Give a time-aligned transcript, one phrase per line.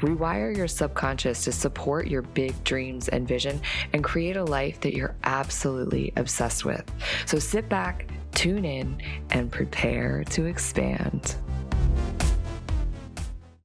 [0.00, 3.60] Rewire your subconscious to support your big dreams and vision
[3.92, 6.84] and create a life that you're absolutely obsessed with.
[7.24, 9.00] So sit back, tune in,
[9.30, 11.36] and prepare to expand.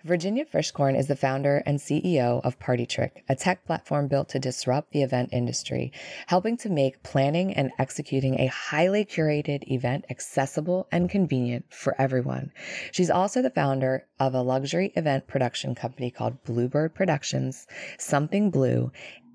[0.04, 4.40] Virginia Frischkorn is the founder and CEO of Party Trick, a tech platform built to
[4.40, 5.92] disrupt the event industry,
[6.26, 12.52] helping to make planning and executing a highly curated event accessible and convenient for everyone.
[12.92, 17.68] She's also the founder of a luxury event production company called Bluebird Productions,
[18.00, 18.92] Something Blue,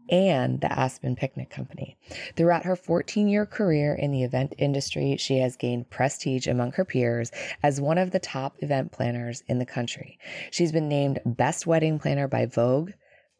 [0.08, 1.96] and the Aspen Picnic Company.
[2.36, 6.84] Throughout her 14 year career in the event industry, she has gained prestige among her
[6.84, 7.30] peers
[7.62, 10.18] as one of the top event planners in the country.
[10.50, 12.92] She's been named Best Wedding Planner by Vogue,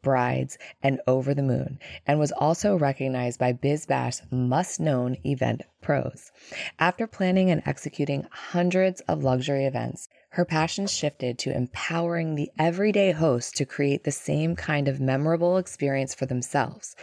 [0.03, 6.31] Brides, and Over the Moon, and was also recognized by BizBash Must Known Event Pros.
[6.79, 10.06] After planning and executing hundreds of luxury events,
[10.37, 15.57] her passion shifted to empowering the everyday host to create the same kind of memorable
[15.57, 16.95] experience for themselves.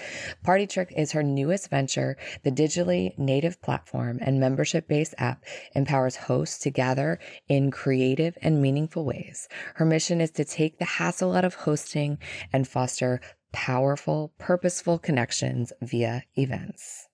[0.45, 2.17] Party Trick is her newest venture.
[2.45, 5.43] The digitally native platform and membership based app
[5.75, 7.19] empowers hosts to gather
[7.49, 9.49] in creative and meaningful ways.
[9.75, 12.19] Her mission is to take the hassle out of hosting
[12.53, 13.21] and foster
[13.53, 17.09] powerful, purposeful connections via events.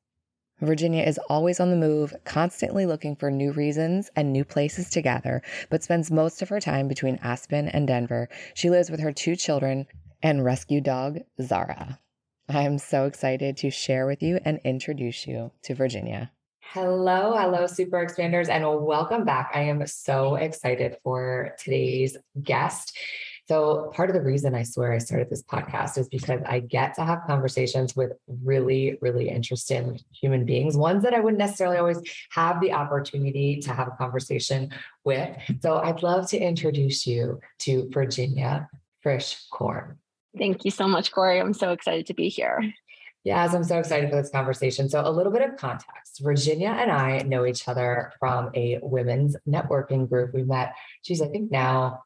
[0.61, 5.01] Virginia is always on the move, constantly looking for new reasons and new places to
[5.01, 5.41] gather,
[5.71, 8.29] but spends most of her time between Aspen and Denver.
[8.53, 9.87] She lives with her two children
[10.23, 11.99] and rescue dog, Zara.
[12.47, 16.31] I am so excited to share with you and introduce you to Virginia.
[16.61, 19.51] Hello, hello, super expanders, and welcome back.
[19.55, 22.97] I am so excited for today's guest.
[23.51, 26.95] So, part of the reason I swear I started this podcast is because I get
[26.95, 28.13] to have conversations with
[28.45, 31.99] really, really interesting human beings, ones that I wouldn't necessarily always
[32.31, 34.71] have the opportunity to have a conversation
[35.05, 35.37] with.
[35.63, 38.69] So, I'd love to introduce you to Virginia
[39.05, 39.97] Frischkorn.
[40.39, 41.41] Thank you so much, Corey.
[41.41, 42.63] I'm so excited to be here.
[43.25, 44.89] Yes, I'm so excited for this conversation.
[44.89, 49.37] So, a little bit of context Virginia and I know each other from a women's
[49.49, 50.35] networking group.
[50.35, 52.05] We met, she's, I think now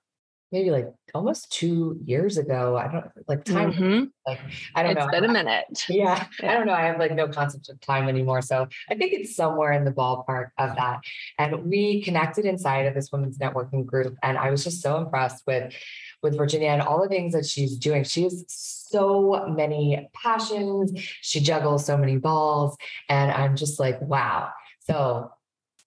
[0.54, 2.76] maybe like almost two years ago.
[2.76, 3.72] I don't like time.
[3.72, 4.04] Mm-hmm.
[4.26, 4.41] Like
[4.75, 5.04] I don't it's know.
[5.04, 5.84] It's been a minute.
[5.87, 6.72] Yeah, yeah, I don't know.
[6.72, 8.41] I have like no concept of time anymore.
[8.41, 11.00] So I think it's somewhere in the ballpark of that.
[11.38, 15.42] And we connected inside of this women's networking group, and I was just so impressed
[15.47, 15.75] with
[16.22, 18.03] with Virginia and all the things that she's doing.
[18.04, 20.92] She has so many passions.
[21.21, 22.78] She juggles so many balls,
[23.10, 24.48] and I'm just like, wow.
[24.86, 25.31] So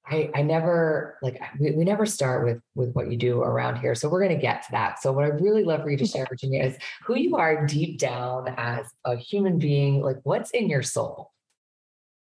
[0.10, 3.96] I, I never like we, we never start with with what you do around here.
[3.96, 5.02] So we're going to get to that.
[5.02, 8.00] So what I really love for you to share, Virginia, is who you are deep
[8.00, 10.02] down as a human being.
[10.02, 11.32] Like what's in your soul?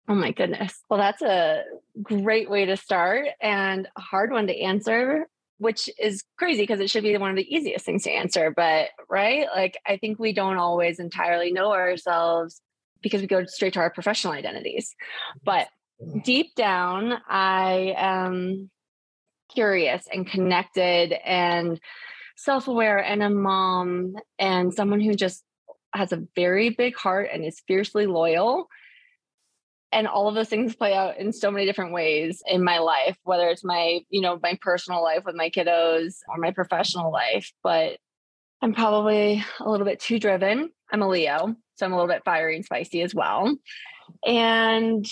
[0.08, 0.82] Oh my goodness.
[0.88, 1.64] Well, that's a
[2.02, 5.26] great way to start and a hard one to answer,
[5.58, 8.50] which is crazy because it should be one of the easiest things to answer.
[8.50, 12.62] But right, like I think we don't always entirely know ourselves
[13.02, 14.94] because we go straight to our professional identities.
[15.44, 15.68] But
[16.24, 18.70] deep down, I am
[19.52, 21.80] curious and connected and
[22.36, 25.42] self aware and a mom and someone who just
[25.94, 28.68] has a very big heart and is fiercely loyal.
[29.90, 33.16] And all of those things play out in so many different ways in my life,
[33.24, 37.50] whether it's my, you know, my personal life with my kiddos or my professional life.
[37.62, 37.96] But
[38.60, 40.70] I'm probably a little bit too driven.
[40.92, 43.56] I'm a Leo, so I'm a little bit fiery and spicy as well.
[44.26, 45.06] And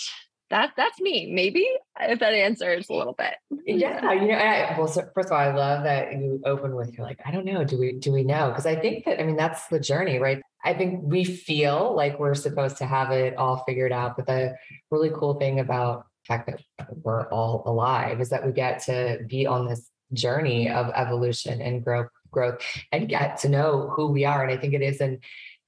[0.50, 1.30] that that's me.
[1.32, 1.66] Maybe
[2.00, 3.34] if that answers a little bit.
[3.66, 4.34] Yeah, you know.
[4.34, 7.30] I, well, so first of all, I love that you open with you're like, I
[7.30, 7.64] don't know.
[7.64, 8.48] Do we do we know?
[8.48, 10.40] Because I think that I mean that's the journey, right?
[10.64, 14.56] I think we feel like we're supposed to have it all figured out, but the
[14.90, 19.20] really cool thing about the fact that we're all alive is that we get to
[19.28, 22.60] be on this journey of evolution and growth, growth,
[22.92, 24.42] and get to know who we are.
[24.42, 25.20] And I think it is an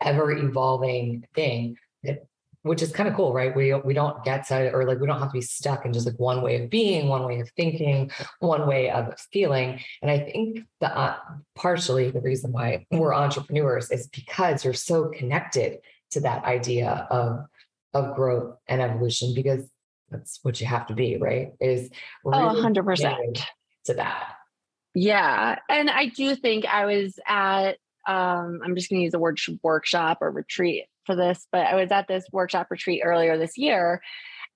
[0.02, 2.26] ever evolving thing that
[2.68, 3.54] which is kind of cool, right?
[3.54, 6.06] We we don't get to, or like we don't have to be stuck in just
[6.06, 8.10] like one way of being, one way of thinking,
[8.40, 9.80] one way of feeling.
[10.02, 11.16] And I think the uh,
[11.54, 15.78] partially the reason why we're entrepreneurs is because you're so connected
[16.10, 17.46] to that idea of
[17.94, 19.68] of growth and evolution because
[20.10, 21.52] that's what you have to be, right?
[21.60, 21.90] Is
[22.24, 23.42] really oh, 100%
[23.86, 24.34] to that.
[24.94, 25.58] Yeah.
[25.68, 29.38] And I do think I was at um, I'm just going to use the word
[29.62, 34.02] workshop or retreat for this, but I was at this workshop retreat earlier this year.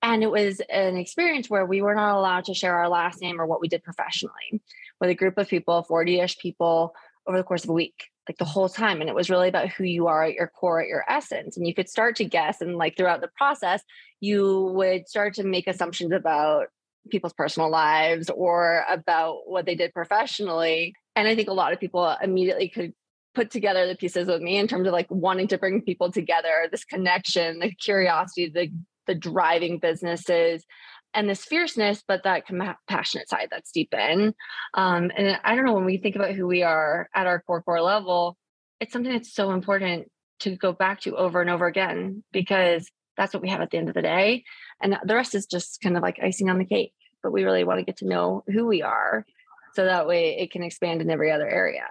[0.02, 3.40] And it was an experience where we were not allowed to share our last name
[3.40, 4.60] or what we did professionally
[5.00, 6.92] with a group of people, 40 ish people
[7.26, 9.00] over the course of a week, like the whole time.
[9.00, 11.56] And it was really about who you are at your core, at your essence.
[11.56, 12.60] And you could start to guess.
[12.60, 13.82] And like throughout the process,
[14.20, 16.66] you would start to make assumptions about
[17.08, 20.94] people's personal lives or about what they did professionally.
[21.16, 22.92] And I think a lot of people immediately could
[23.34, 26.68] put together the pieces with me in terms of like wanting to bring people together,
[26.70, 28.70] this connection, the curiosity, the
[29.06, 30.64] the driving businesses
[31.14, 34.34] and this fierceness, but that compassionate side that's deep in.
[34.74, 37.62] Um, and I don't know, when we think about who we are at our core
[37.62, 38.36] core level,
[38.80, 43.34] it's something that's so important to go back to over and over again because that's
[43.34, 44.44] what we have at the end of the day.
[44.80, 46.92] And the rest is just kind of like icing on the cake.
[47.22, 49.24] But we really want to get to know who we are
[49.74, 51.86] so that way it can expand in every other area.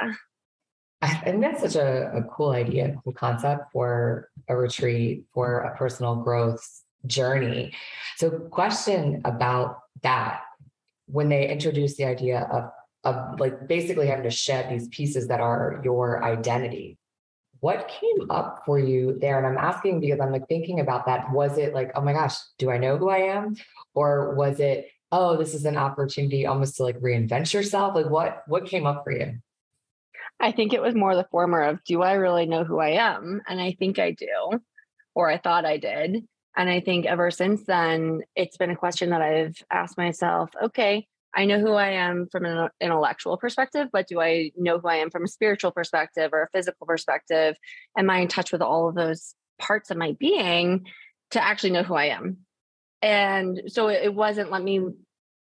[1.02, 5.76] I think that's such a, a cool idea, cool concept for a retreat, for a
[5.76, 6.64] personal growth
[7.08, 7.74] journey.
[8.18, 10.42] So, question about that
[11.08, 12.72] when they introduce the idea of
[13.04, 16.98] of like basically having to shed these pieces that are your identity.
[17.60, 19.38] What came up for you there?
[19.38, 21.32] And I'm asking because I'm like thinking about that.
[21.32, 23.56] Was it like, oh my gosh, do I know who I am?
[23.94, 27.96] Or was it, oh, this is an opportunity almost to like reinvent yourself?
[27.96, 29.40] Like what what came up for you?
[30.42, 33.42] I think it was more the former of do I really know who I am?
[33.48, 34.60] And I think I do,
[35.14, 36.24] or I thought I did.
[36.58, 41.08] And I think ever since then, it's been a question that I've asked myself okay,
[41.34, 44.98] I know who I am from an intellectual perspective, but do I know who I
[44.98, 47.56] am from a spiritual perspective or a physical perspective?
[47.98, 50.88] Am I in touch with all of those parts of my being
[51.32, 52.40] to actually know who I am?
[53.02, 54.82] And so it wasn't let me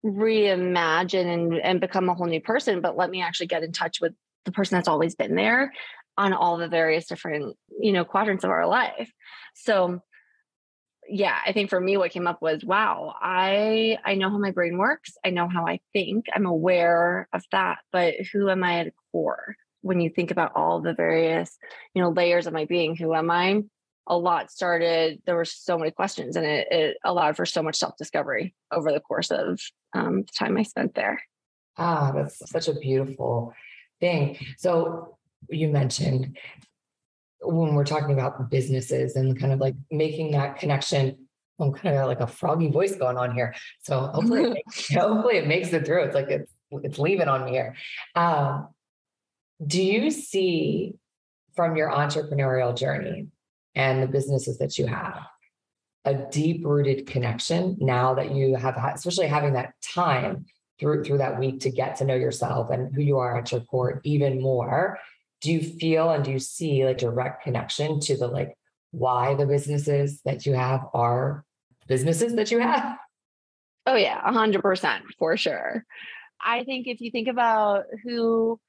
[0.05, 3.99] reimagine and, and become a whole new person, but let me actually get in touch
[4.01, 4.13] with
[4.45, 5.73] the person that's always been there
[6.17, 9.11] on all the various different you know quadrants of our life.
[9.55, 10.01] So
[11.07, 14.51] yeah i think for me what came up was wow i i know how my
[14.51, 15.13] brain works.
[15.25, 16.25] I know how i think.
[16.33, 19.55] I'm aware of that but who am i at a core?
[19.81, 21.57] When you think about all the various
[21.93, 23.61] you know layers of my being who am i?
[24.07, 27.77] A lot started there were so many questions and it, it allowed for so much
[27.77, 29.59] self-discovery over the course of
[29.93, 31.21] um, the time i spent there.
[31.77, 33.53] Ah that's such a beautiful
[34.01, 34.37] thing.
[34.57, 35.17] So
[35.49, 36.37] you mentioned
[37.41, 41.27] when we're talking about businesses and kind of like making that connection.
[41.59, 43.53] I'm kind of like a froggy voice going on here.
[43.81, 46.03] So hopefully, it makes, hopefully it makes it through.
[46.03, 47.75] It's like it's it's leaving on me here.
[48.15, 48.69] Um,
[49.65, 50.95] do you see
[51.55, 53.27] from your entrepreneurial journey
[53.75, 55.19] and the businesses that you have
[56.05, 60.45] a deep rooted connection now that you have, especially having that time
[60.81, 63.61] through through that week to get to know yourself and who you are at your
[63.61, 64.99] core even more
[65.41, 68.55] do you feel and do you see like direct connection to the like
[68.91, 71.43] why the businesses that you have are
[71.87, 72.97] businesses that you have?
[73.85, 75.83] Oh yeah 100% for sure.
[76.43, 78.59] I think if you think about who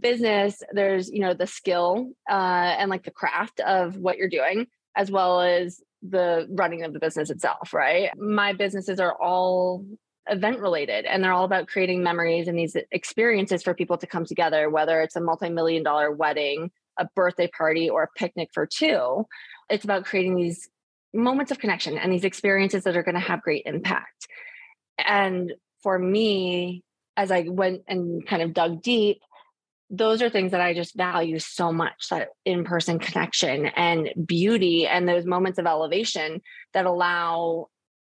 [0.00, 4.66] business there's you know the skill uh, and like the craft of what you're doing
[4.96, 8.10] as well as the running of the business itself right?
[8.16, 9.84] My businesses are all
[10.28, 14.24] event related and they're all about creating memories and these experiences for people to come
[14.24, 19.26] together whether it's a multi-million dollar wedding a birthday party or a picnic for two.
[19.68, 20.68] It's about creating these
[21.12, 24.26] moments of connection and these experiences that are going to have great impact.
[24.98, 25.52] And
[25.82, 26.82] for me
[27.18, 29.20] as i went and kind of dug deep
[29.88, 34.84] those are things that I just value so much that in person connection and beauty
[34.84, 36.42] and those moments of elevation
[36.74, 37.68] that allow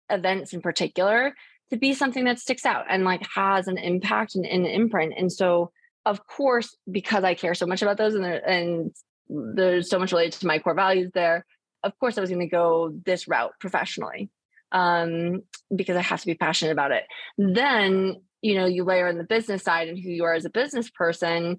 [0.09, 1.33] events in particular
[1.69, 5.13] to be something that sticks out and like has an impact and an imprint.
[5.17, 5.71] And so,
[6.05, 8.91] of course, because I care so much about those and, and
[9.29, 11.45] there's so much related to my core values there,
[11.83, 14.29] of course, I was going to go this route professionally
[14.71, 15.43] um,
[15.75, 17.03] because I have to be passionate about it.
[17.37, 20.49] Then, you know, you layer in the business side and who you are as a
[20.49, 21.57] business person.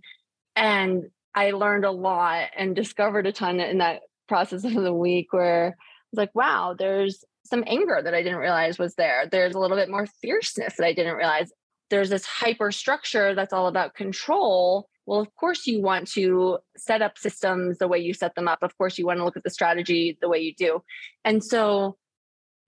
[0.56, 5.32] And I learned a lot and discovered a ton in that process of the week
[5.32, 9.26] where I was like, wow, there's some anger that I didn't realize was there.
[9.30, 11.50] There's a little bit more fierceness that I didn't realize.
[11.90, 17.00] There's this hyper structure that's all about control well, of course, you want to set
[17.00, 18.58] up systems the way you set them up.
[18.60, 20.82] Of course, you want to look at the strategy the way you do.
[21.24, 21.96] And so,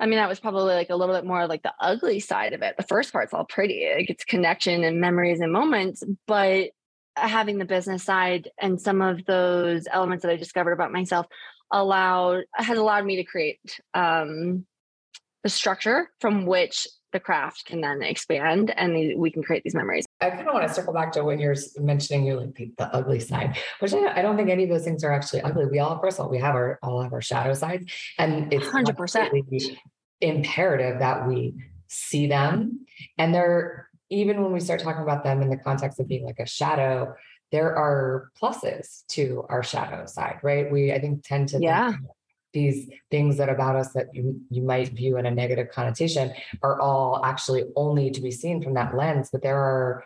[0.01, 2.63] I mean, that was probably like a little bit more like the ugly side of
[2.63, 2.79] it.
[2.79, 6.03] The first part's all pretty, like it's connection and memories and moments.
[6.27, 6.71] But
[7.15, 11.27] having the business side and some of those elements that I discovered about myself
[11.71, 13.61] allowed has allowed me to create
[13.93, 14.65] um,
[15.43, 20.07] the structure from which the craft can then expand and we can create these memories.
[20.21, 22.95] I kind of want to circle back to when you're mentioning you like the, the,
[22.95, 25.67] ugly side, which I, I, don't think any of those things are actually ugly.
[25.67, 28.69] We all, first of all, we have our all have our shadow sides, and it's
[28.69, 29.35] hundred percent
[30.21, 31.55] imperative that we
[31.89, 32.87] see them.
[33.19, 36.39] And they're even when we start talking about them in the context of being like
[36.39, 37.15] a shadow,
[37.51, 40.71] there are pluses to our shadow side, right?
[40.71, 41.95] We I think tend to yeah
[42.53, 46.81] these things that about us that you you might view in a negative connotation are
[46.81, 50.05] all actually only to be seen from that lens but there are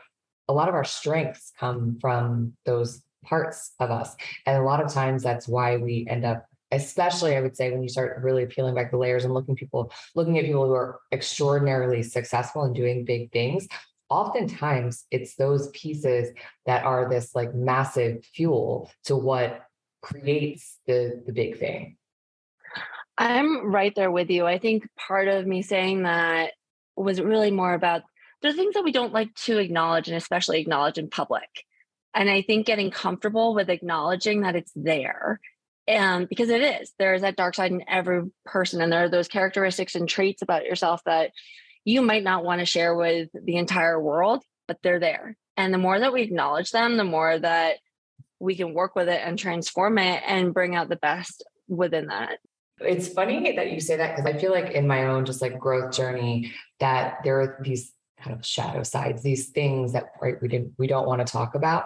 [0.48, 4.14] a lot of our strengths come from those parts of us.
[4.46, 7.82] And a lot of times that's why we end up especially i would say when
[7.82, 10.98] you start really peeling back the layers and looking people looking at people who are
[11.12, 13.68] extraordinarily successful and doing big things
[14.08, 16.30] oftentimes it's those pieces
[16.64, 19.60] that are this like massive fuel to what
[20.00, 21.96] creates the the big thing
[23.16, 24.46] I'm right there with you.
[24.46, 26.52] I think part of me saying that
[26.96, 28.02] was really more about
[28.42, 31.64] the things that we don't like to acknowledge and especially acknowledge in public.
[32.14, 35.40] And I think getting comfortable with acknowledging that it's there.
[35.86, 38.80] And because it is, there is that dark side in every person.
[38.80, 41.32] And there are those characteristics and traits about yourself that
[41.84, 45.36] you might not want to share with the entire world, but they're there.
[45.56, 47.76] And the more that we acknowledge them, the more that
[48.40, 52.38] we can work with it and transform it and bring out the best within that.
[52.80, 55.58] It's funny that you say that because I feel like in my own just like
[55.58, 60.48] growth journey that there are these kind of shadow sides, these things that right we
[60.48, 61.84] didn't we don't want to talk about.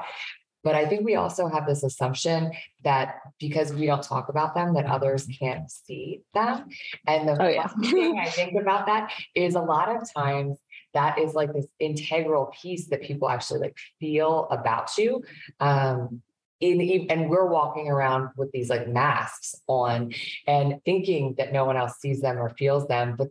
[0.65, 2.53] But I think we also have this assumption
[2.85, 6.69] that because we don't talk about them, that others can't see them.
[7.07, 7.69] And the oh, yeah.
[7.69, 10.59] thing I think about that is a lot of times
[10.95, 15.23] that is like this integral piece that people actually like feel about you.
[15.61, 16.23] Um,
[16.61, 20.13] in, and we're walking around with these like masks on
[20.47, 23.31] and thinking that no one else sees them or feels them, but eh,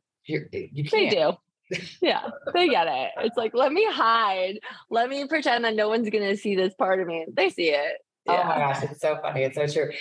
[0.51, 0.91] you you can't.
[0.91, 1.33] They do.
[2.01, 3.11] yeah, they get it.
[3.17, 4.59] It's like, let me hide.
[4.89, 7.25] Let me pretend that no one's going to see this part of me.
[7.33, 7.97] They see it.
[8.27, 8.41] Oh yeah.
[8.41, 9.43] Oh my gosh, it's so funny.
[9.43, 9.91] It's so true.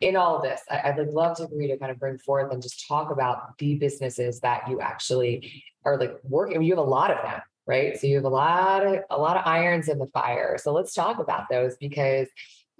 [0.00, 2.52] In all of this, I, would like love to agree to kind of bring forth
[2.52, 6.62] and just talk about the businesses that you actually are like working.
[6.62, 7.96] You have a lot of them, right?
[7.96, 10.58] So you have a lot of a lot of irons in the fire.
[10.58, 12.26] So let's talk about those because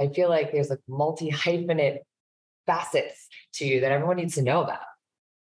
[0.00, 1.98] I feel like there's like multi hyphenate
[2.66, 4.80] facets to you that everyone needs to know about.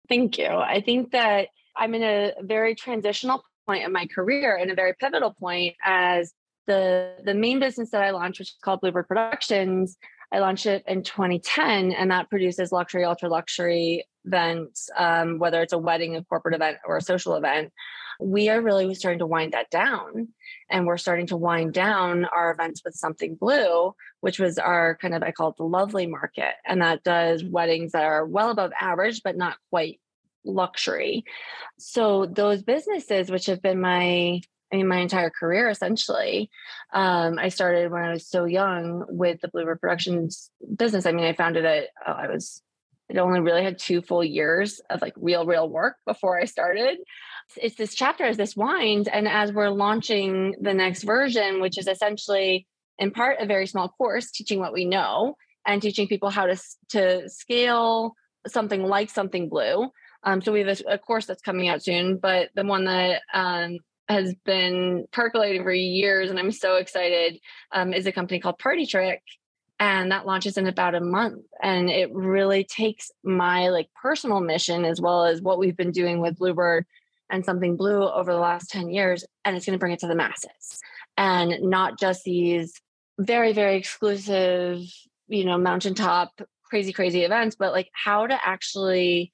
[0.09, 0.47] Thank you.
[0.47, 4.95] I think that I'm in a very transitional point in my career and a very
[4.99, 6.33] pivotal point as
[6.67, 9.97] the the main business that I launched, which is called Bluebird Productions.
[10.33, 15.73] I launched it in 2010, and that produces luxury, ultra luxury events, um, whether it's
[15.73, 17.73] a wedding, a corporate event, or a social event
[18.21, 20.29] we are really starting to wind that down.
[20.69, 25.15] And we're starting to wind down our events with something blue, which was our kind
[25.15, 26.55] of, I call it the lovely market.
[26.67, 30.01] And that does weddings that are well above average, but not quite
[30.45, 31.25] luxury.
[31.79, 36.51] So those businesses, which have been my I mean, my entire career essentially.
[36.93, 41.07] Um, I started when I was so young with the Bluebird Productions business.
[41.07, 41.89] I mean, I founded it.
[42.07, 42.63] Oh, I was.
[43.09, 46.99] It only really had two full years of like real, real work before I started.
[47.57, 51.89] It's this chapter as this winds and as we're launching the next version which is
[51.89, 52.67] essentially
[52.99, 55.35] in part a very small course teaching what we know
[55.67, 56.61] and teaching people how to
[56.91, 58.15] to scale
[58.47, 59.89] something like something blue.
[60.25, 63.23] Um, so we have a, a, course that's coming out soon but the one that
[63.33, 67.39] um, has been percolating for years and i'm so excited
[67.73, 69.23] um, is a company called party trick
[69.81, 74.85] and that launches in about a month and it really takes my like personal mission
[74.85, 76.85] as well as what we've been doing with bluebird
[77.31, 80.07] and something blue over the last 10 years and it's going to bring it to
[80.07, 80.81] the masses.
[81.17, 82.73] And not just these
[83.19, 84.81] very very exclusive
[85.27, 89.33] you know mountaintop crazy crazy events but like how to actually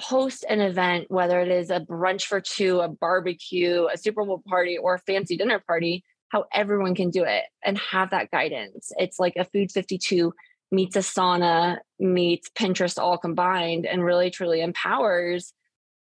[0.00, 4.42] host an event whether it is a brunch for two a barbecue a super bowl
[4.48, 6.04] party or a fancy dinner party
[6.34, 10.32] how everyone can do it and have that guidance it's like a food 52
[10.72, 15.52] meets Asana meets pinterest all combined and really truly empowers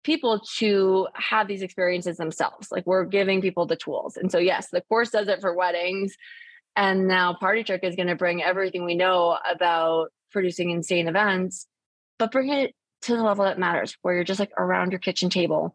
[0.04, 2.72] people to have these experiences themselves.
[2.72, 4.16] Like we're giving people the tools.
[4.16, 6.16] And so, yes, the course does it for weddings.
[6.76, 11.68] And now Party Trick is going to bring everything we know about producing insane events,
[12.18, 15.30] but bring it to the level that matters, where you're just like around your kitchen
[15.30, 15.74] table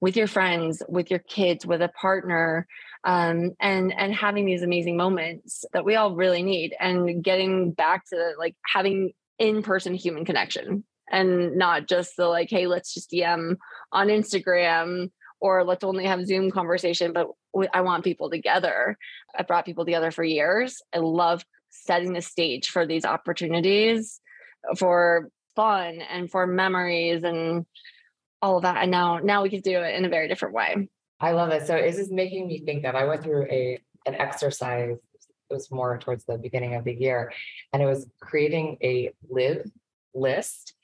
[0.00, 2.66] with your friends, with your kids, with a partner,
[3.04, 8.06] um, and and having these amazing moments that we all really need, and getting back
[8.10, 13.56] to like having in-person human connection and not just the like, hey, let's just DM
[13.90, 17.28] on Instagram or let's only have Zoom conversation, but
[17.72, 18.96] I want people together.
[19.36, 20.82] I brought people together for years.
[20.94, 24.20] I love setting the stage for these opportunities
[24.76, 27.64] for fun and for memories and
[28.42, 28.82] all of that.
[28.82, 30.88] And now, now we can do it in a very different way.
[31.20, 31.66] I love it.
[31.66, 34.96] So this is making me think of, I went through a, an exercise.
[35.50, 37.32] It was more towards the beginning of the year
[37.72, 39.70] and it was creating a live
[40.14, 40.74] list.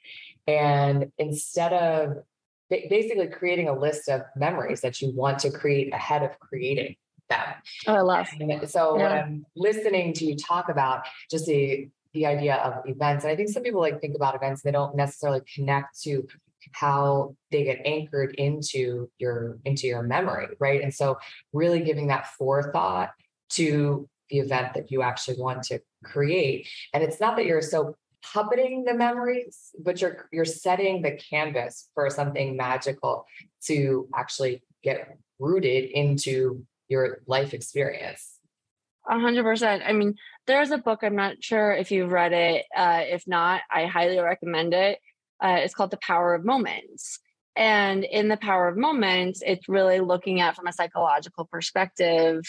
[0.47, 2.25] And instead of
[2.69, 6.97] basically creating a list of memories that you want to create ahead of creating
[7.31, 7.55] them.
[7.87, 8.29] Oh, I love.
[8.39, 9.03] And so yeah.
[9.03, 13.37] when I'm listening to you talk about just the the idea of events, and I
[13.37, 16.27] think some people like think about events, they don't necessarily connect to
[16.73, 20.83] how they get anchored into your into your memory, right?
[20.83, 21.19] And so
[21.53, 23.11] really giving that forethought
[23.51, 26.69] to the event that you actually want to create.
[26.93, 27.97] And it's not that you're so
[28.35, 33.27] puppeting the memories, but you're you're setting the canvas for something magical
[33.67, 38.39] to actually get rooted into your life experience.
[39.09, 39.83] A hundred percent.
[39.87, 41.01] I mean, there's a book.
[41.03, 42.65] I'm not sure if you've read it.
[42.75, 44.99] Uh, if not, I highly recommend it.
[45.43, 47.19] Uh, it's called The Power of Moments.
[47.57, 52.43] And in The Power of Moments, it's really looking at from a psychological perspective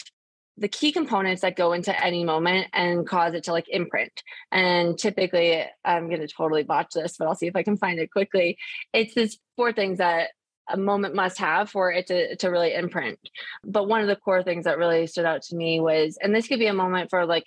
[0.58, 4.24] the key components that go into any moment and cause it to like imprint.
[4.52, 8.00] And typically, I'm going to totally botch this, but I'll see if I can find
[8.00, 8.58] it quickly.
[8.92, 10.30] It's these four things that
[10.68, 13.20] a moment must have for it to, to really imprint.
[13.64, 16.48] But one of the core things that really stood out to me was, and this
[16.48, 17.46] could be a moment for like,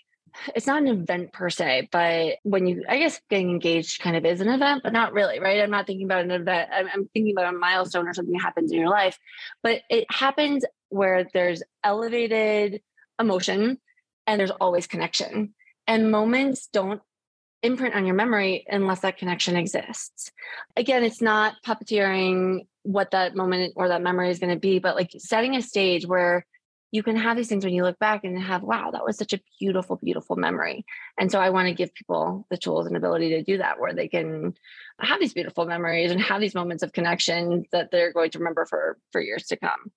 [0.55, 4.25] it's not an event per se, but when you, I guess getting engaged kind of
[4.25, 5.61] is an event, but not really, right?
[5.61, 6.71] I'm not thinking about an event.
[6.73, 9.19] I'm, I'm thinking about a milestone or something that happens in your life,
[9.63, 12.83] but it happens where there's elevated
[13.19, 13.79] emotion
[14.27, 15.55] and there's always connection.
[15.87, 17.01] And moments don't
[17.63, 20.31] imprint on your memory unless that connection exists.
[20.77, 24.97] Again, it's not puppeteering what that moment or that memory is going to be, but
[24.97, 26.47] like setting a stage where
[26.93, 29.33] you can have these things when you look back and have, wow, that was such
[29.33, 30.85] a beautiful, beautiful memory.
[31.19, 33.95] And so I want to give people the tools and ability to do that where
[33.95, 34.55] they can
[34.99, 38.67] have these beautiful memories and have these moments of connection that they're going to remember
[38.67, 39.93] for for years to come.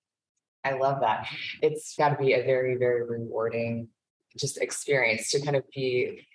[0.64, 1.26] I love that.
[1.62, 3.88] It's got to be a very, very rewarding
[4.36, 6.26] just experience to kind of be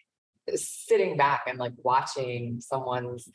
[0.56, 3.30] sitting back and like watching someone's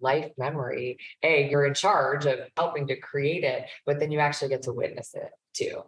[0.00, 0.98] life memory.
[1.20, 4.72] Hey, you're in charge of helping to create it, but then you actually get to
[4.72, 5.82] witness it too.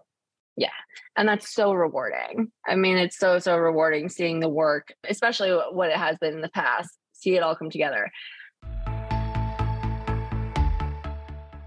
[0.61, 0.68] Yeah.
[1.16, 2.53] And that's so rewarding.
[2.68, 6.42] I mean, it's so, so rewarding seeing the work, especially what it has been in
[6.42, 8.11] the past, see it all come together.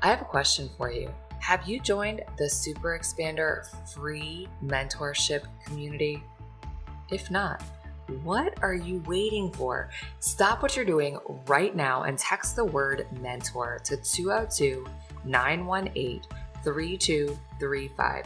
[0.03, 1.09] I have a question for you.
[1.39, 6.23] Have you joined the Super Expander free mentorship community?
[7.09, 7.63] If not,
[8.21, 9.89] what are you waiting for?
[10.19, 14.85] Stop what you're doing right now and text the word mentor to 202
[15.25, 16.21] 918
[16.63, 18.25] 3235.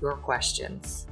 [0.00, 1.06] your questions.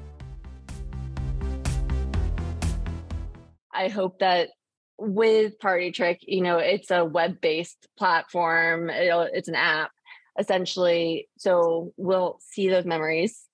[3.72, 4.50] I hope that
[4.98, 9.90] with Party Trick, you know, it's a web based platform, it's an app
[10.38, 11.28] essentially.
[11.38, 13.44] So we'll see those memories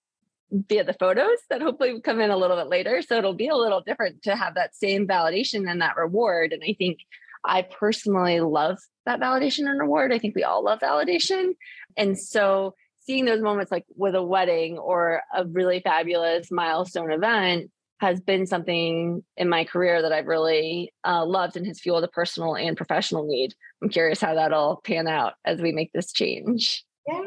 [0.50, 3.02] via the photos that hopefully come in a little bit later.
[3.02, 6.52] So it'll be a little different to have that same validation and that reward.
[6.52, 6.98] And I think
[7.44, 10.12] I personally love that validation and reward.
[10.12, 11.54] I think we all love validation.
[11.96, 12.74] And so
[13.08, 18.46] seeing those moments like with a wedding or a really fabulous milestone event has been
[18.46, 22.76] something in my career that I've really uh, loved and has fueled a personal and
[22.76, 23.54] professional need.
[23.82, 26.84] I'm curious how that'll pan out as we make this change.
[27.08, 27.20] Yeah.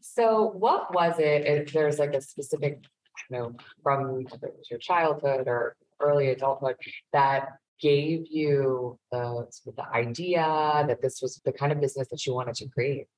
[0.00, 1.46] So, what was it?
[1.46, 2.84] If there's like a specific,
[3.28, 4.24] don't know, from
[4.70, 6.76] your childhood or early adulthood
[7.12, 7.48] that
[7.80, 12.54] gave you the, the idea that this was the kind of business that you wanted
[12.54, 13.08] to create?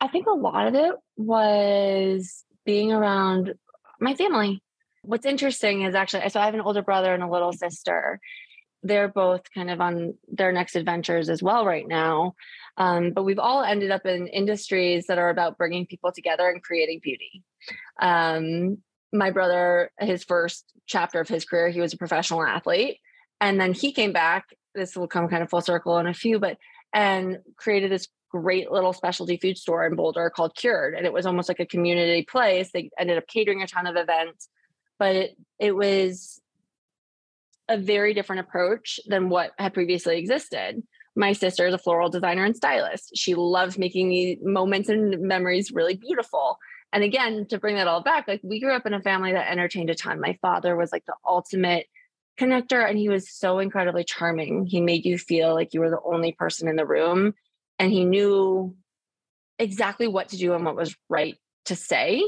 [0.00, 3.54] I think a lot of it was being around
[4.00, 4.62] my family.
[5.02, 8.20] What's interesting is actually, so I have an older brother and a little sister.
[8.82, 12.34] They're both kind of on their next adventures as well right now.
[12.78, 16.62] Um, but we've all ended up in industries that are about bringing people together and
[16.62, 17.42] creating beauty.
[18.00, 18.78] Um,
[19.12, 22.98] my brother, his first chapter of his career, he was a professional athlete.
[23.40, 26.38] And then he came back, this will come kind of full circle in a few,
[26.38, 26.56] but
[26.92, 30.94] and created this great little specialty food store in Boulder called Cured.
[30.94, 32.70] And it was almost like a community place.
[32.72, 34.48] They ended up catering a ton of events,
[34.98, 36.40] but it, it was
[37.68, 40.82] a very different approach than what had previously existed.
[41.16, 43.16] My sister is a floral designer and stylist.
[43.16, 46.58] She loves making the moments and memories really beautiful.
[46.92, 49.50] And again, to bring that all back, like we grew up in a family that
[49.50, 50.20] entertained a ton.
[50.20, 51.86] My father was like the ultimate
[52.38, 54.66] connector and he was so incredibly charming.
[54.66, 57.34] He made you feel like you were the only person in the room
[57.80, 58.76] and he knew
[59.58, 62.22] exactly what to do and what was right to say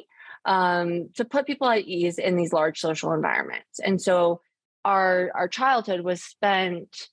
[0.47, 3.79] um, to put people at ease in these large social environments.
[3.79, 4.41] And so
[4.85, 7.09] our our childhood was spent,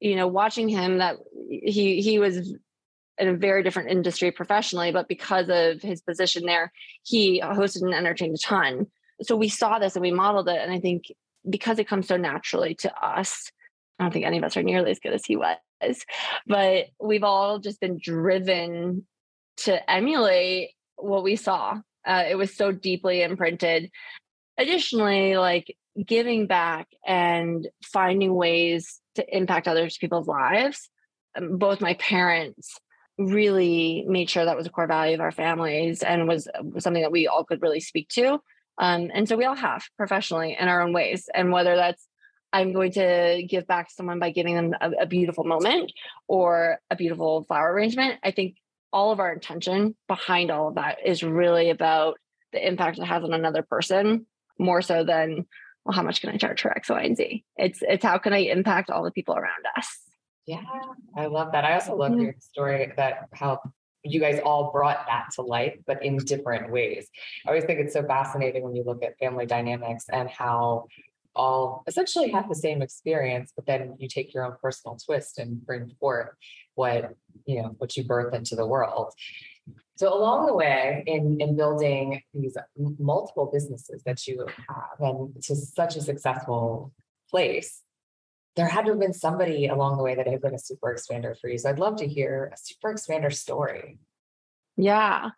[0.00, 1.16] you know, watching him that
[1.48, 2.56] he he was
[3.18, 6.72] in a very different industry professionally, but because of his position there,
[7.04, 8.86] he hosted and entertained a ton.
[9.22, 10.58] So we saw this and we modeled it.
[10.58, 11.04] And I think
[11.48, 13.52] because it comes so naturally to us,
[13.98, 15.58] I don't think any of us are nearly as good as he was
[16.46, 19.06] but we've all just been driven
[19.58, 21.80] to emulate what we saw.
[22.06, 23.90] Uh, it was so deeply imprinted.
[24.58, 30.90] Additionally, like giving back and finding ways to impact other people's lives.
[31.36, 32.78] Um, both my parents
[33.16, 37.02] really made sure that was a core value of our families and was, was something
[37.02, 38.40] that we all could really speak to.
[38.78, 41.28] Um, and so we all have professionally in our own ways.
[41.32, 42.08] And whether that's
[42.54, 45.92] I'm going to give back to someone by giving them a, a beautiful moment
[46.28, 48.20] or a beautiful flower arrangement.
[48.22, 48.54] I think
[48.92, 52.16] all of our intention behind all of that is really about
[52.52, 54.24] the impact it has on another person
[54.56, 55.44] more so than
[55.84, 58.32] well how much can i charge for x y and z it's it's how can
[58.32, 59.98] i impact all the people around us
[60.46, 60.62] yeah
[61.16, 62.22] i love that i also love yeah.
[62.22, 63.58] your story that how
[64.04, 67.08] you guys all brought that to life but in different ways
[67.44, 70.86] i always think it's so fascinating when you look at family dynamics and how
[71.34, 75.64] all essentially have the same experience, but then you take your own personal twist and
[75.64, 76.30] bring forth
[76.74, 77.14] what
[77.46, 79.12] you know what you birth into the world.
[79.96, 82.56] So along the way, in in building these
[82.98, 86.92] multiple businesses that you have and to such a successful
[87.30, 87.82] place,
[88.56, 91.38] there had to have been somebody along the way that had been a super expander
[91.38, 91.58] for you.
[91.58, 93.98] So I'd love to hear a super expander story.
[94.76, 95.30] Yeah.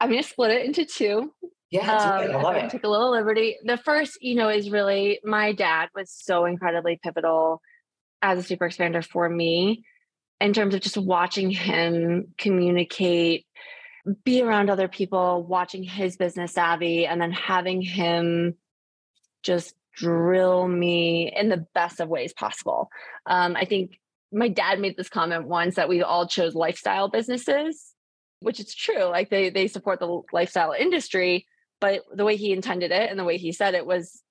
[0.00, 1.32] I'm going to split it into two.
[1.72, 2.70] Yeah, um, I love it.
[2.70, 3.56] Took a little liberty.
[3.64, 7.62] The first, you know, is really my dad was so incredibly pivotal
[8.20, 9.82] as a super expander for me
[10.38, 13.46] in terms of just watching him communicate,
[14.22, 18.54] be around other people, watching his business savvy, and then having him
[19.42, 22.90] just drill me in the best of ways possible.
[23.24, 23.98] Um, I think
[24.30, 27.94] my dad made this comment once that we all chose lifestyle businesses,
[28.40, 29.04] which is true.
[29.04, 31.46] Like they they support the lifestyle industry,
[31.82, 34.22] but the way he intended it and the way he said it was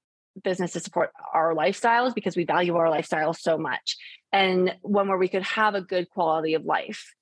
[0.42, 3.98] business to support our lifestyles because we value our lifestyle so much.
[4.32, 7.14] And one where we could have a good quality of life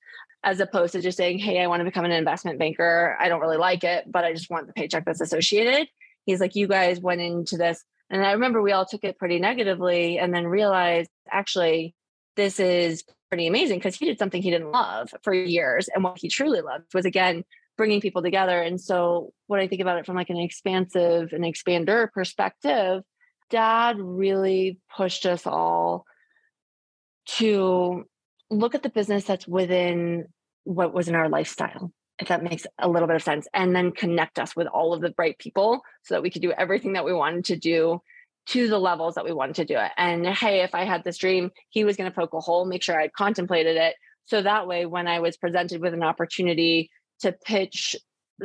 [0.44, 3.16] as opposed to just saying hey i want to become an investment banker.
[3.20, 5.88] I don't really like it but i just want the paycheck that's associated.
[6.24, 9.40] He's like you guys went into this and i remember we all took it pretty
[9.40, 11.94] negatively and then realized actually
[12.36, 16.18] this is pretty amazing because he did something he didn't love for years and what
[16.18, 17.44] he truly loved was again
[17.80, 18.60] bringing people together.
[18.60, 23.02] And so when I think about it from like an expansive and expander perspective,
[23.48, 26.04] dad really pushed us all
[27.38, 28.04] to
[28.50, 30.26] look at the business that's within
[30.64, 33.92] what was in our lifestyle if that makes a little bit of sense and then
[33.92, 37.04] connect us with all of the bright people so that we could do everything that
[37.06, 37.98] we wanted to do
[38.44, 41.16] to the levels that we wanted to do it and hey if i had this
[41.16, 43.94] dream he was going to poke a hole make sure i'd contemplated it
[44.26, 46.90] so that way when i was presented with an opportunity
[47.20, 47.96] to pitch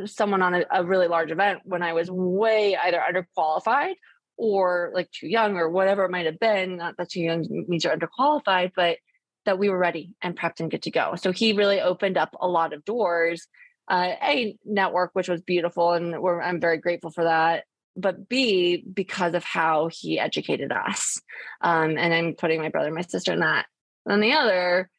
[0.04, 3.94] someone on a, a really large event when I was way either underqualified
[4.36, 6.76] or like too young or whatever it might have been.
[6.76, 8.98] Not that too young means you're underqualified, but
[9.46, 11.14] that we were ready and prepped and good to go.
[11.16, 13.46] So he really opened up a lot of doors.
[13.88, 16.12] Uh, a network, which was beautiful, and
[16.42, 17.62] I'm very grateful for that.
[17.96, 21.22] But B, because of how he educated us,
[21.60, 23.66] um, and I'm putting my brother and my sister in that.
[24.04, 24.90] And the other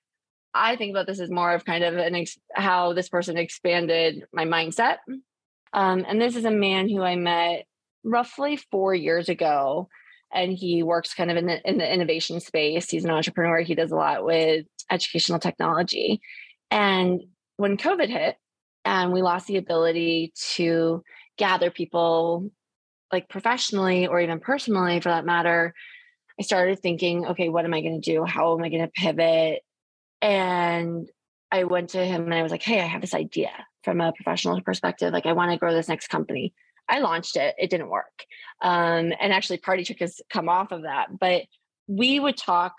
[0.54, 4.24] I think about this as more of kind of an ex- how this person expanded
[4.34, 4.98] my mindset.
[5.74, 7.66] Um, and this is a man who I met
[8.04, 9.90] roughly four years ago,
[10.34, 12.90] and he works kind of in the in the innovation space.
[12.90, 13.62] He's an entrepreneur.
[13.62, 16.22] He does a lot with educational technology.
[16.72, 17.22] And
[17.58, 18.38] when COVID hit,
[18.86, 21.04] and we lost the ability to
[21.38, 22.50] gather people,
[23.12, 25.74] like professionally or even personally, for that matter,
[26.40, 28.24] I started thinking, okay, what am I going to do?
[28.24, 29.62] How am I going to pivot?
[30.22, 31.10] And
[31.52, 33.52] I went to him and I was like, Hey, I have this idea
[33.84, 35.14] from a professional perspective.
[35.14, 36.54] Like, I want to grow this next company.
[36.90, 38.26] I launched it, it didn't work.
[38.62, 41.08] Um, and actually, Party Trick has come off of that.
[41.20, 41.44] But
[41.88, 42.74] we would talk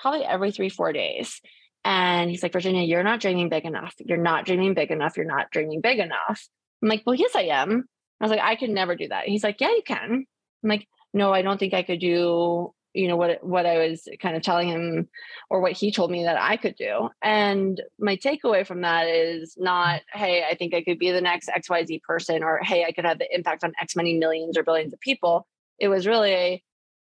[0.00, 1.40] probably every three, four days.
[1.84, 3.94] And he's like, Virginia, you're not dreaming big enough.
[3.98, 5.16] You're not dreaming big enough.
[5.16, 6.46] You're not dreaming big enough.
[6.82, 7.84] I'm like, well, yes, I am.
[8.20, 9.26] I was like, I could never do that.
[9.26, 10.26] He's like, yeah, you can.
[10.64, 14.08] I'm like, no, I don't think I could do, you know, what what I was
[14.20, 15.08] kind of telling him
[15.48, 17.10] or what he told me that I could do.
[17.22, 21.48] And my takeaway from that is not, hey, I think I could be the next
[21.48, 24.92] XYZ person or hey, I could have the impact on X many millions or billions
[24.92, 25.46] of people.
[25.78, 26.64] It was really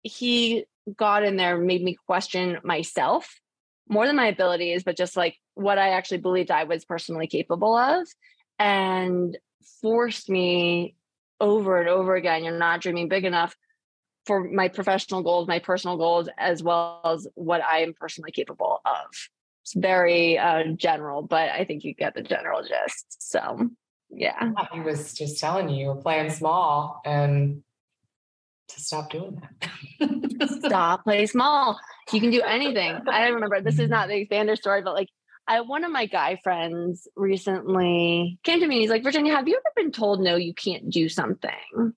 [0.03, 0.65] he
[0.95, 3.39] got in there, made me question myself
[3.89, 7.75] more than my abilities, but just like what I actually believed I was personally capable
[7.75, 8.07] of
[8.59, 9.35] and
[9.81, 10.95] forced me
[11.39, 12.43] over and over again.
[12.43, 13.55] You're not dreaming big enough
[14.25, 18.81] for my professional goals, my personal goals, as well as what I am personally capable
[18.85, 19.29] of.
[19.63, 23.17] It's very uh, general, but I think you get the general gist.
[23.19, 23.69] So,
[24.09, 24.51] yeah.
[24.73, 27.63] He was just telling you, you playing small and
[28.69, 29.41] to stop doing
[29.99, 30.59] that.
[30.65, 31.79] stop, play small.
[32.11, 32.99] You can do anything.
[33.07, 35.09] I remember this is not the expander story, but like
[35.47, 39.47] I one of my guy friends recently came to me and he's like, Virginia, have
[39.47, 41.93] you ever been told no, you can't do something?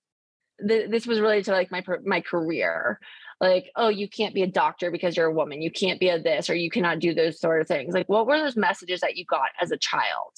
[0.66, 3.00] This was related to like my my career.
[3.40, 5.60] Like, oh, you can't be a doctor because you're a woman.
[5.60, 7.92] You can't be a this, or you cannot do those sort of things.
[7.92, 10.32] Like, what were those messages that you got as a child?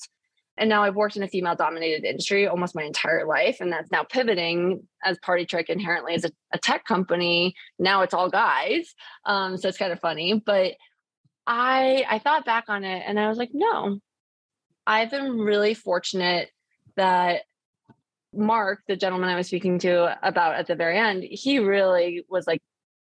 [0.58, 3.58] And now I've worked in a female dominated industry almost my entire life.
[3.60, 7.54] And that's now pivoting as Party Trick inherently as a, a tech company.
[7.78, 8.94] Now it's all guys.
[9.26, 10.42] Um, so it's kind of funny.
[10.44, 10.72] But
[11.46, 14.00] I I thought back on it and I was like, no,
[14.86, 16.50] I've been really fortunate
[16.96, 17.42] that
[18.36, 22.46] Mark, the gentleman I was speaking to about at the very end, he really was
[22.46, 22.62] like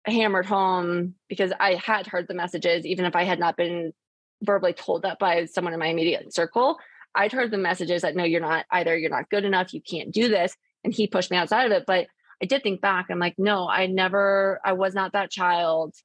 [0.05, 3.93] hammered home because I had heard the messages, even if I had not been
[4.41, 6.77] verbally told that by someone in my immediate circle.
[7.15, 10.11] I'd heard the messages that no, you're not either, you're not good enough, you can't
[10.11, 10.55] do this.
[10.83, 11.85] And he pushed me outside of it.
[11.87, 12.07] But
[12.41, 15.95] I did think back, I'm like, no, I never, I was not that child.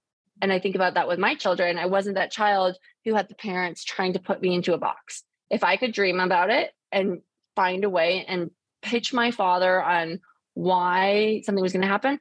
[0.41, 1.79] And I think about that with my children.
[1.79, 5.23] I wasn't that child who had the parents trying to put me into a box.
[5.51, 7.21] If I could dream about it and
[7.55, 8.51] find a way and
[8.83, 10.21] pitch my father on
[10.55, 12.19] why something was going to happen,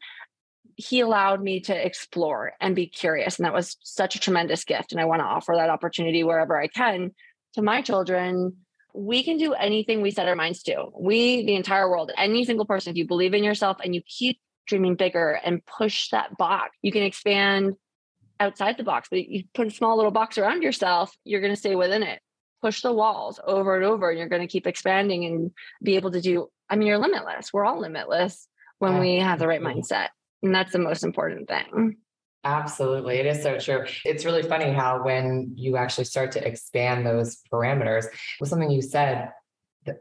[0.76, 3.38] he allowed me to explore and be curious.
[3.38, 4.91] And that was such a tremendous gift.
[4.91, 7.12] And I want to offer that opportunity wherever I can
[7.54, 8.56] to my children
[8.93, 10.86] we can do anything we set our minds to.
[10.97, 14.39] We, the entire world, any single person, if you believe in yourself and you keep
[14.67, 17.76] dreaming bigger and push that box, you can expand
[18.39, 19.08] outside the box.
[19.10, 22.19] But you put a small little box around yourself, you're going to stay within it.
[22.62, 26.12] Push the walls over and over, and you're going to keep expanding and be able
[26.12, 26.47] to do.
[26.69, 27.52] I mean, you're limitless.
[27.52, 28.47] We're all limitless
[28.80, 30.10] when we have the right mindset.
[30.43, 31.97] And that's the most important thing.
[32.43, 33.17] Absolutely.
[33.17, 33.86] It is so true.
[34.04, 38.06] It's really funny how when you actually start to expand those parameters,
[38.39, 39.30] was something you said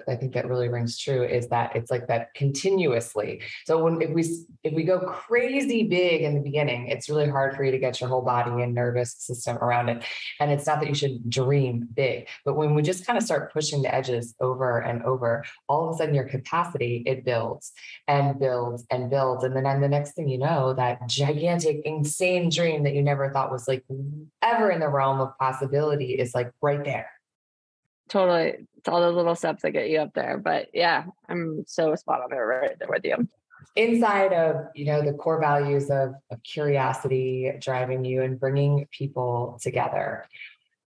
[0.07, 3.41] I think that really rings true is that it's like that continuously.
[3.65, 4.23] So when if we
[4.63, 8.01] if we go crazy big in the beginning, it's really hard for you to get
[8.01, 10.05] your whole body and nervous system around it.
[10.39, 13.53] And it's not that you should dream big, but when we just kind of start
[13.53, 17.73] pushing the edges over and over, all of a sudden your capacity it builds
[18.07, 22.51] and builds and builds, and then and the next thing you know, that gigantic, insane
[22.51, 23.85] dream that you never thought was like
[24.43, 27.11] ever in the realm of possibility is like right there
[28.11, 28.67] totally.
[28.77, 30.39] It's all the little steps that get you up there.
[30.39, 33.29] But yeah, I'm so spot on there right there with you.
[33.77, 39.59] Inside of you know the core values of, of curiosity driving you and bringing people
[39.63, 40.27] together,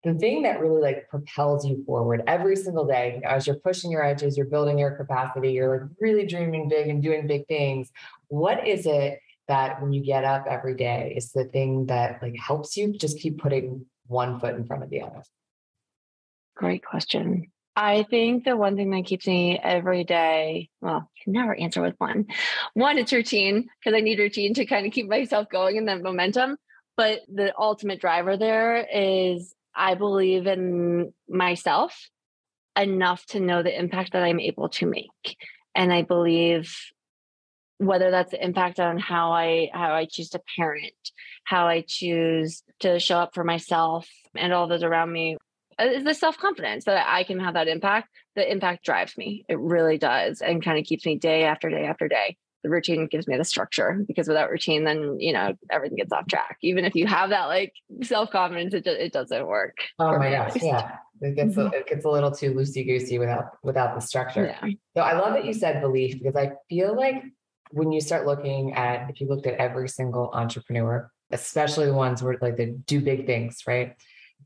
[0.05, 4.05] the thing that really like propels you forward every single day as you're pushing your
[4.05, 7.91] edges, you're building your capacity, you're like really dreaming big and doing big things.
[8.29, 12.37] What is it that when you get up every day is the thing that like
[12.37, 15.23] helps you just keep putting one foot in front of the other?
[16.57, 17.51] Great question.
[17.75, 21.81] I think the one thing that keeps me every day, well, I can never answer
[21.81, 22.27] with one.
[22.75, 26.03] One, it's routine because I need routine to kind of keep myself going in that
[26.03, 26.59] momentum.
[26.97, 32.11] But the ultimate driver there is I believe in myself
[32.77, 35.37] enough to know the impact that I'm able to make.
[35.75, 36.75] And I believe
[37.79, 40.93] whether that's the impact on how I how I choose to parent,
[41.45, 45.37] how I choose to show up for myself and all those around me,
[45.79, 48.09] is the self confidence that I can have that impact.
[48.37, 49.45] The impact drives me.
[49.49, 52.37] It really does, and kind of keeps me day after day after day.
[52.63, 56.27] The routine gives me the structure because without routine, then you know everything gets off
[56.29, 56.59] track.
[56.63, 59.77] Even if you have that like self confidence, it it doesn't work.
[59.99, 61.75] Oh my gosh, yeah, it gets mm-hmm.
[61.75, 64.47] a, it gets a little too loosey goosey without without the structure.
[64.47, 64.73] Yeah.
[64.97, 67.23] So I love that you said belief because I feel like
[67.71, 72.23] when you start looking at if you looked at every single entrepreneur, especially the ones
[72.23, 73.97] where like they do big things, right?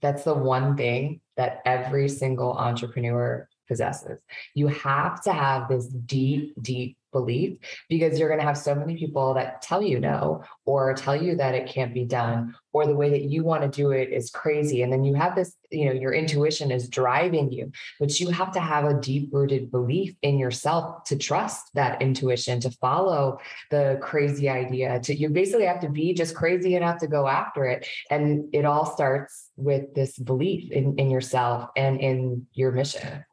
[0.00, 4.20] That's the one thing that every single entrepreneur possesses.
[4.54, 8.96] You have to have this deep, deep belief because you're going to have so many
[8.96, 12.94] people that tell you no or tell you that it can't be done or the
[12.94, 14.82] way that you want to do it is crazy.
[14.82, 18.52] And then you have this you know your intuition is driving you but you have
[18.52, 23.38] to have a deep rooted belief in yourself to trust that intuition to follow
[23.70, 27.64] the crazy idea to you basically have to be just crazy enough to go after
[27.64, 27.86] it.
[28.10, 33.24] And it all starts with this belief in, in yourself and in your mission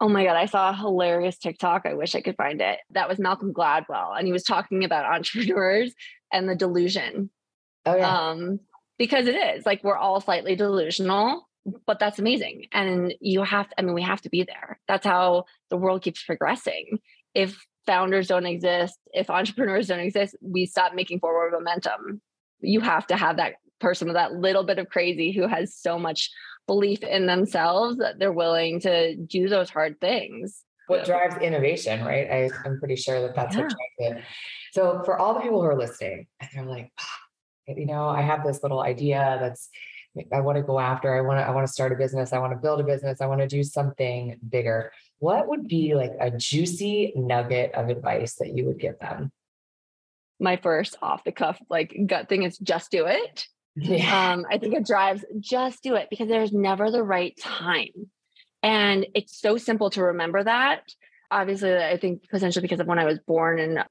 [0.00, 1.82] Oh my God, I saw a hilarious TikTok.
[1.84, 2.78] I wish I could find it.
[2.90, 5.94] That was Malcolm Gladwell, and he was talking about entrepreneurs
[6.32, 7.30] and the delusion.
[7.84, 8.28] Oh, yeah.
[8.28, 8.60] Um,
[8.98, 11.48] because it is like we're all slightly delusional,
[11.86, 12.66] but that's amazing.
[12.72, 14.78] And you have, to, I mean, we have to be there.
[14.88, 16.98] That's how the world keeps progressing.
[17.34, 22.20] If founders don't exist, if entrepreneurs don't exist, we stop making forward momentum.
[22.60, 25.98] You have to have that person with that little bit of crazy who has so
[25.98, 26.30] much
[26.68, 30.62] belief in themselves that they're willing to do those hard things.
[30.86, 32.30] What drives innovation, right?
[32.30, 33.62] I, am pretty sure that that's yeah.
[33.62, 34.24] what drives it.
[34.72, 38.22] So, for all the people who are listening, and they're like, oh, you know, I
[38.22, 39.68] have this little idea that's
[40.32, 41.16] I want to go after.
[41.16, 41.44] I want to.
[41.44, 42.32] I want to start a business.
[42.32, 43.20] I want to build a business.
[43.20, 44.92] I want to do something bigger.
[45.18, 49.30] What would be like a juicy nugget of advice that you would give them?
[50.40, 53.46] My first off the cuff, like gut thing is just do it.
[53.80, 54.32] Yeah.
[54.32, 58.10] Um, I think it drives just do it because there's never the right time.
[58.62, 60.82] And it's so simple to remember that.
[61.30, 63.84] Obviously, I think potentially because of when I was born and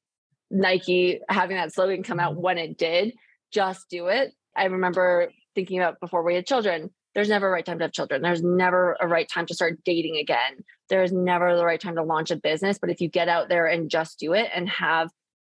[0.50, 2.42] Nike having that slogan come out mm-hmm.
[2.42, 3.14] when it did,
[3.52, 4.34] just do it.
[4.56, 7.94] I remember thinking about before we had children, there's never a right time to have
[7.94, 8.22] children.
[8.22, 10.64] There's never a right time to start dating again.
[10.90, 12.78] There's never the right time to launch a business.
[12.80, 15.10] But if you get out there and just do it and have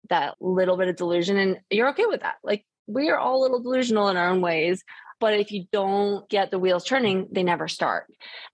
[0.10, 3.44] that little bit of delusion and you're okay with that, like we are all a
[3.44, 4.84] little delusional in our own ways.
[5.20, 8.08] But if you don't get the wheels turning, they never start.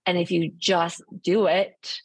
[0.06, 2.00] And if you just do it,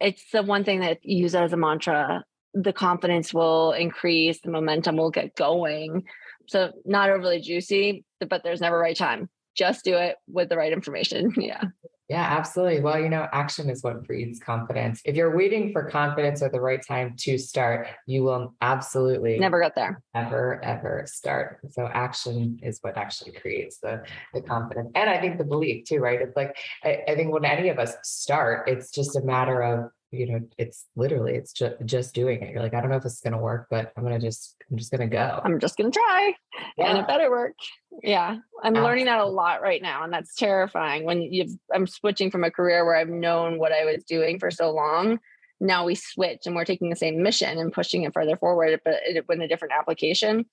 [0.00, 2.24] it's the one thing that you use as a mantra.
[2.54, 6.04] The confidence will increase, the momentum will get going.
[6.48, 9.28] So, not overly juicy, but there's never right time.
[9.56, 11.34] Just do it with the right information.
[11.36, 11.62] Yeah.
[12.08, 12.80] Yeah, absolutely.
[12.80, 15.00] Well, you know, action is what breeds confidence.
[15.04, 19.60] If you're waiting for confidence or the right time to start, you will absolutely never
[19.60, 20.00] get there.
[20.14, 21.58] Ever, ever start.
[21.70, 24.92] So action is what actually creates the the confidence.
[24.94, 26.20] And I think the belief too, right?
[26.20, 29.90] It's like I, I think when any of us start, it's just a matter of
[30.12, 32.52] you know, it's literally it's just just doing it.
[32.52, 34.76] You're like, I don't know if this is gonna work, but I'm gonna just I'm
[34.76, 35.40] just gonna go.
[35.44, 36.34] I'm just gonna try,
[36.78, 36.90] yeah.
[36.90, 37.54] and it better work.
[38.02, 41.04] Yeah, I'm learning that a lot right now, and that's terrifying.
[41.04, 44.50] When you I'm switching from a career where I've known what I was doing for
[44.50, 45.18] so long.
[45.58, 49.00] Now we switch, and we're taking the same mission and pushing it further forward, but
[49.04, 50.44] it, with a different application.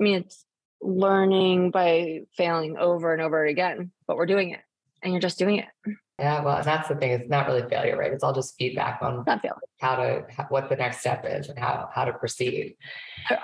[0.00, 0.44] I mean, it's
[0.80, 4.60] learning by failing over and over again, but we're doing it,
[5.02, 5.96] and you're just doing it.
[6.18, 7.10] Yeah, well, that's the thing.
[7.10, 8.12] It's not really failure, right?
[8.12, 9.24] It's all just feedback on
[9.80, 12.76] how to what the next step is and how how to proceed.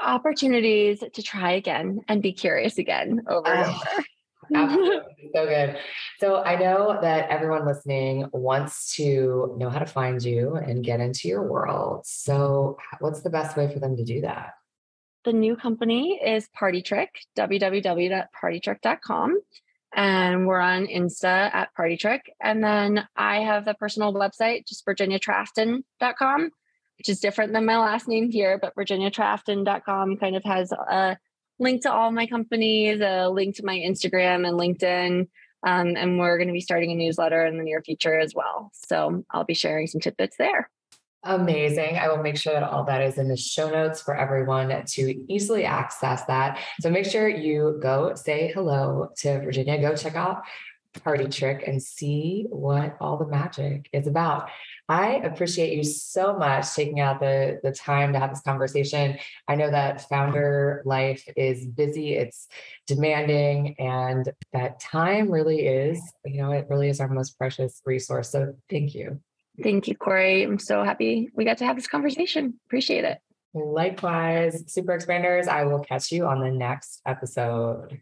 [0.03, 4.05] Opportunities to try again and be curious again over and oh, over.
[4.55, 5.31] Absolutely.
[5.35, 5.79] so good.
[6.21, 11.01] So I know that everyone listening wants to know how to find you and get
[11.01, 12.07] into your world.
[12.07, 14.53] So what's the best way for them to do that?
[15.25, 19.41] The new company is Party Trick, www.partytrick.com
[19.95, 22.33] and we're on Insta at Party Trick.
[22.41, 26.51] And then I have a personal website, just virginiatrafton.com,
[26.99, 31.17] which is different than my last name here, but virginiatrafton.com kind of has a
[31.59, 35.29] link to all my companies, a link to my Instagram and LinkedIn.
[35.67, 38.71] Um, and we're going to be starting a newsletter in the near future as well.
[38.75, 40.71] So I'll be sharing some tidbits there.
[41.25, 41.97] Amazing.
[41.99, 45.33] I will make sure that all that is in the show notes for everyone to
[45.33, 46.61] easily access that.
[46.81, 49.81] So make sure you go say hello to Virginia.
[49.81, 50.43] Go check out
[51.03, 54.49] Party Trick and see what all the magic is about.
[54.89, 59.19] I appreciate you so much taking out the, the time to have this conversation.
[59.47, 62.49] I know that founder life is busy, it's
[62.87, 68.31] demanding, and that time really is, you know, it really is our most precious resource.
[68.31, 69.21] So thank you.
[69.63, 70.43] Thank you, Corey.
[70.43, 72.55] I'm so happy we got to have this conversation.
[72.67, 73.19] Appreciate it.
[73.55, 75.49] Likewise, super expanders.
[75.49, 78.01] I will catch you on the next episode.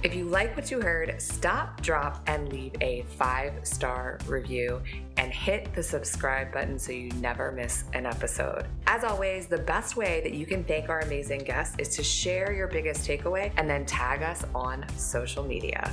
[0.00, 4.80] If you like what you heard, stop, drop, and leave a five star review
[5.16, 8.64] and hit the subscribe button so you never miss an episode.
[8.86, 12.52] As always, the best way that you can thank our amazing guests is to share
[12.52, 15.90] your biggest takeaway and then tag us on social media.